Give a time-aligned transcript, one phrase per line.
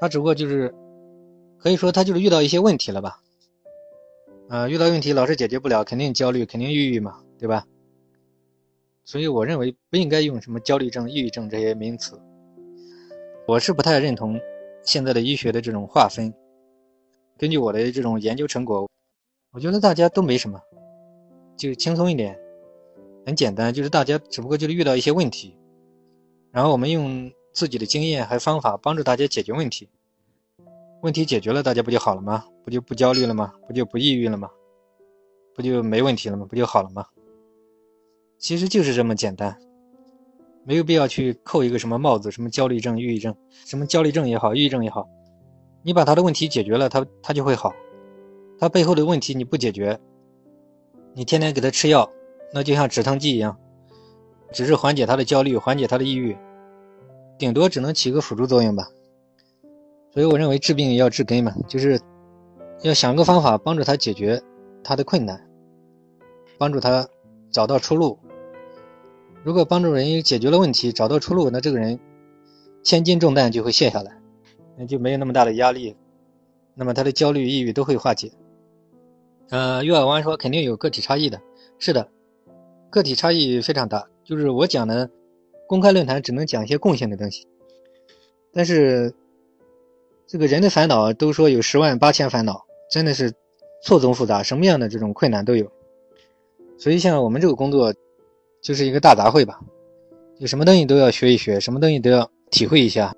[0.00, 0.74] 他只不过就是
[1.58, 3.20] 可以说他就是遇到一些问题了吧，
[4.48, 7.66] 啊，遇到问题老是解决不了，肯定焦虑，肯定抑郁嘛，对吧？
[9.04, 12.18] 所以我认为不应该用什么焦虑症、抑郁症这些名词。
[13.46, 14.40] 我是不太认同
[14.84, 16.32] 现在的医学的这种划分。
[17.36, 18.88] 根据我的这种研究成果，
[19.50, 20.60] 我觉得大家都没什么，
[21.56, 22.38] 就轻松一点，
[23.26, 25.56] 很简单，就是大家只不过就是遇到一些问题，
[26.52, 29.88] 然后我们用自己的经验和方法帮助大家解决问题。
[31.02, 32.44] 问题解决了，大家不就好了吗？
[32.64, 33.52] 不就不焦虑了吗？
[33.66, 34.50] 不就不抑郁了吗？
[35.54, 36.46] 不就没问题了吗？
[36.48, 37.06] 不就好了吗？
[38.38, 39.56] 其实就是这么简单，
[40.64, 43.34] 没有必要去扣一个什么帽子，什么焦虑症、抑郁症，
[43.66, 45.08] 什么焦虑症也好，抑郁症也好，
[45.82, 47.74] 你把他的问题解决了，他他就会好。
[48.58, 49.98] 他背后的问题你不解决，
[51.14, 52.10] 你天天给他吃药，
[52.52, 53.58] 那就像止疼剂一样，
[54.52, 56.36] 只是缓解他的焦虑，缓解他的抑郁，
[57.40, 58.86] 顶多只能起个辅助作用吧。
[60.12, 61.98] 所以我认为治病要治根嘛，就是
[62.82, 64.42] 要想个方法帮助他解决
[64.84, 65.48] 他的困难，
[66.58, 67.08] 帮助他
[67.50, 68.18] 找到出路。
[69.42, 71.98] 如果帮助人解决了问题，找到出路，那这个人
[72.82, 74.12] 千斤重担就会卸下来，
[74.76, 75.96] 那就没有那么大的压力，
[76.74, 78.30] 那么他的焦虑、抑郁都会化解。
[79.48, 81.40] 呃，岳尔湾说肯定有个体差异的，
[81.78, 82.06] 是的，
[82.90, 84.06] 个体差异非常大。
[84.24, 85.10] 就是我讲的
[85.70, 87.46] 公开论坛只能讲一些共性的东西，
[88.52, 89.14] 但是
[90.26, 93.32] 这个人的烦恼都说有十万八千烦恼，真的是
[93.80, 95.70] 错综复杂，什么样的这种困难都有。
[96.76, 97.94] 所以像我们这个工作。
[98.62, 99.58] 就是一个大杂烩吧，
[100.36, 103.16] 有什么东西都要学一学，什么东西都要体会一下，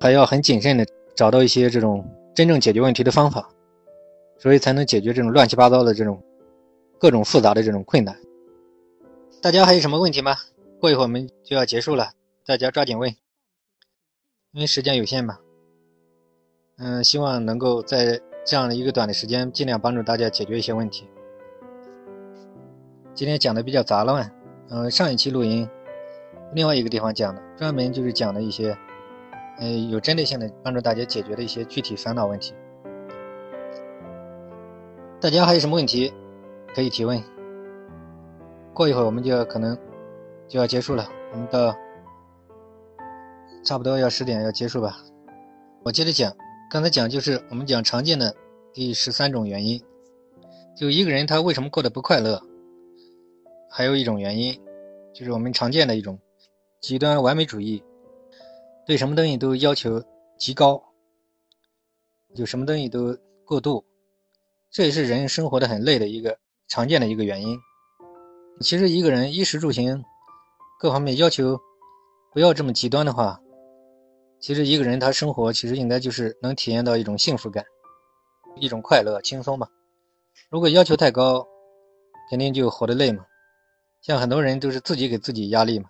[0.00, 2.02] 还要很谨慎的找到一些这种
[2.34, 3.46] 真正解决问题的方法，
[4.38, 6.18] 所以才能解决这种乱七八糟的这种
[6.98, 8.16] 各种复杂的这种困难。
[9.42, 10.34] 大家还有什么问题吗？
[10.80, 12.12] 过一会儿我们就要结束了，
[12.46, 13.10] 大家抓紧问，
[14.52, 15.38] 因为时间有限嘛。
[16.76, 21.08] 嗯，希望能够在这样的一个短的时间，尽量帮助大家解决一些问题。
[23.12, 24.32] 今天讲的比较杂乱，
[24.70, 25.68] 嗯，上一期录音，
[26.54, 28.78] 另外一个地方讲的，专门就是讲的一些，
[29.58, 32.54] 呃，有针对性的帮助大家解决的一些具体烦恼问题。
[35.20, 36.14] 大家还有什么问题
[36.72, 37.20] 可以提问？
[38.72, 39.76] 过一会儿我们就可能
[40.48, 41.76] 就要结束了，我们到
[43.62, 44.98] 差不多要十点要结束吧。
[45.84, 46.34] 我接着讲，
[46.70, 48.34] 刚才讲就是我们讲常见的
[48.72, 49.82] 第十三种原因，
[50.74, 52.42] 就一个人他为什么过得不快乐？
[53.70, 54.58] 还有一种原因，
[55.12, 56.18] 就是我们常见的一种
[56.80, 57.82] 极端完美主义，
[58.86, 60.02] 对什么东西都要求
[60.38, 60.82] 极高，
[62.34, 63.84] 就什么东西都过度，
[64.70, 67.58] 这也是人生活的很累的一个常见的一个原因。
[68.60, 70.02] 其实一个人衣食住行
[70.78, 71.58] 各方面要求
[72.32, 73.40] 不要这么极端的话，
[74.38, 77.64] 其实一个人他生活其实应该就是能体验到一种幸福感，
[78.60, 79.66] 一种快乐轻松嘛。
[80.48, 81.44] 如果要求太高，
[82.30, 83.24] 肯定就活得累嘛。
[84.02, 85.88] 像很多人都是自己给自己压力嘛，